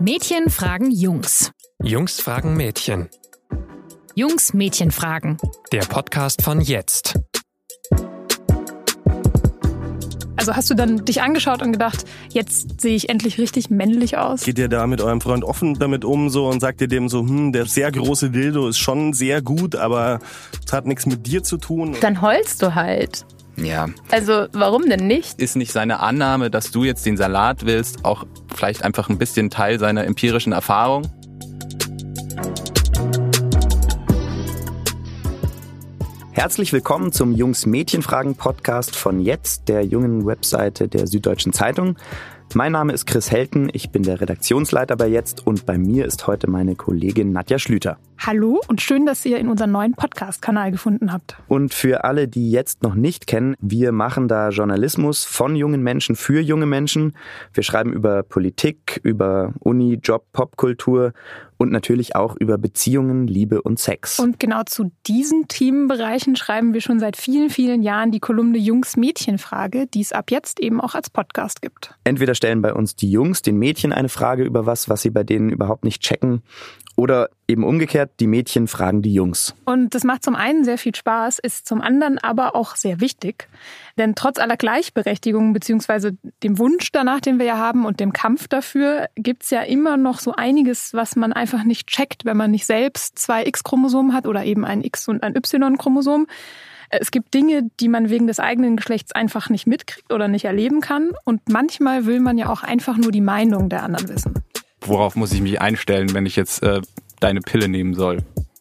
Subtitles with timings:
[0.00, 1.50] Mädchen fragen Jungs.
[1.82, 3.08] Jungs fragen Mädchen.
[4.14, 5.38] Jungs Mädchen fragen.
[5.72, 7.18] Der Podcast von jetzt.
[10.36, 14.44] Also hast du dann dich angeschaut und gedacht, jetzt sehe ich endlich richtig männlich aus?
[14.44, 17.22] Geht ihr da mit eurem Freund offen damit um so und sagt ihr dem so,
[17.22, 20.20] hm, der sehr große Dildo ist schon sehr gut, aber
[20.64, 21.96] es hat nichts mit dir zu tun?
[22.00, 23.26] Dann heulst du halt.
[23.62, 23.88] Ja.
[24.10, 25.40] Also warum denn nicht?
[25.40, 28.24] Ist nicht seine Annahme, dass du jetzt den Salat willst, auch
[28.54, 31.08] vielleicht einfach ein bisschen Teil seiner empirischen Erfahrung?
[36.32, 41.96] Herzlich willkommen zum Jungs-Mädchen-Fragen-Podcast von jetzt, der jungen Webseite der Süddeutschen Zeitung.
[42.54, 46.26] Mein Name ist Chris Helten, ich bin der Redaktionsleiter bei Jetzt und bei mir ist
[46.26, 47.98] heute meine Kollegin Nadja Schlüter.
[48.18, 51.36] Hallo und schön, dass ihr in unseren neuen Podcast-Kanal gefunden habt.
[51.46, 56.16] Und für alle, die jetzt noch nicht kennen, wir machen da Journalismus von jungen Menschen
[56.16, 57.14] für junge Menschen.
[57.52, 61.12] Wir schreiben über Politik, über Uni, Job, Popkultur
[61.58, 64.18] und natürlich auch über Beziehungen, Liebe und Sex.
[64.18, 69.86] Und genau zu diesen Themenbereichen schreiben wir schon seit vielen, vielen Jahren die Kolumne Jungs-Mädchen-Frage,
[69.86, 71.94] die es ab jetzt eben auch als Podcast gibt.
[72.04, 75.24] Entweder stellen bei uns die Jungs den Mädchen eine Frage über was, was sie bei
[75.24, 76.42] denen überhaupt nicht checken,
[76.98, 79.54] oder eben umgekehrt, die Mädchen fragen die Jungs.
[79.66, 83.48] Und das macht zum einen sehr viel Spaß, ist zum anderen aber auch sehr wichtig.
[83.96, 88.48] Denn trotz aller Gleichberechtigung beziehungsweise dem Wunsch danach, den wir ja haben und dem Kampf
[88.48, 92.66] dafür, gibt's ja immer noch so einiges, was man einfach nicht checkt, wenn man nicht
[92.66, 96.26] selbst zwei X-Chromosomen hat oder eben ein X- und ein Y-Chromosom.
[96.90, 100.80] Es gibt Dinge, die man wegen des eigenen Geschlechts einfach nicht mitkriegt oder nicht erleben
[100.80, 101.10] kann.
[101.24, 104.34] Und manchmal will man ja auch einfach nur die Meinung der anderen wissen
[104.88, 106.80] worauf muss ich mich einstellen, wenn ich jetzt äh,
[107.20, 108.18] deine Pille nehmen soll?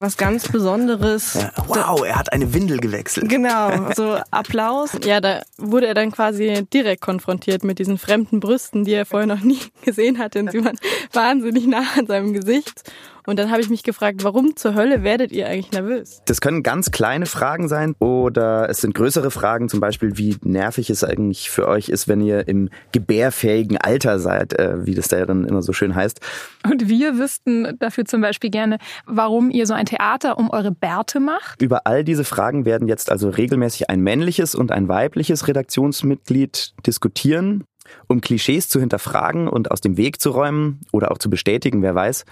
[0.00, 1.34] Was ganz Besonderes.
[1.34, 3.28] Ja, wow, er hat eine Windel gewechselt.
[3.28, 4.92] Genau, so Applaus.
[5.04, 9.26] Ja, da wurde er dann quasi direkt konfrontiert mit diesen fremden Brüsten, die er vorher
[9.26, 10.40] noch nie gesehen hatte.
[10.40, 10.78] Und sie waren
[11.12, 12.92] wahnsinnig nah an seinem Gesicht.
[13.28, 16.22] Und dann habe ich mich gefragt, warum zur Hölle werdet ihr eigentlich nervös?
[16.24, 20.88] Das können ganz kleine Fragen sein oder es sind größere Fragen, zum Beispiel wie nervig
[20.88, 25.26] es eigentlich für euch ist, wenn ihr im gebärfähigen Alter seid, äh, wie das da
[25.26, 26.22] dann immer so schön heißt.
[26.64, 31.20] Und wir wüssten dafür zum Beispiel gerne, warum ihr so ein Theater um eure Bärte
[31.20, 31.60] macht.
[31.60, 37.64] Über all diese Fragen werden jetzt also regelmäßig ein männliches und ein weibliches Redaktionsmitglied diskutieren
[38.06, 41.94] um Klischees zu hinterfragen und aus dem Weg zu räumen oder auch zu bestätigen, wer
[41.94, 42.26] weiß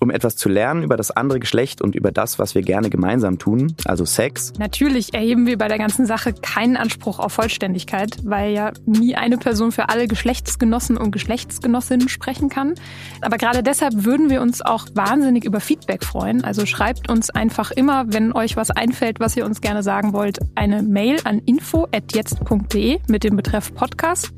[0.00, 3.38] um etwas zu lernen über das andere Geschlecht und über das, was wir gerne gemeinsam
[3.38, 4.52] tun, also Sex.
[4.58, 9.38] Natürlich erheben wir bei der ganzen Sache keinen Anspruch auf Vollständigkeit, weil ja nie eine
[9.38, 12.74] Person für alle Geschlechtsgenossen und Geschlechtsgenossinnen sprechen kann.
[13.20, 16.44] Aber gerade deshalb würden wir uns auch wahnsinnig über Feedback freuen.
[16.44, 20.38] Also schreibt uns einfach immer, wenn euch was einfällt, was ihr uns gerne sagen wollt,
[20.54, 24.32] eine Mail an info@jetzt.de mit dem Betreff Podcast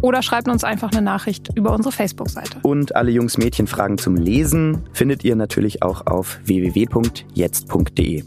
[0.00, 2.58] oder schreibt uns einfach eine Nachricht über unsere Facebook-Seite.
[2.62, 8.24] Und alle Jungs-Mädchen-Fragen zum Lesen findet ihr natürlich auch auf www.jetzt.de.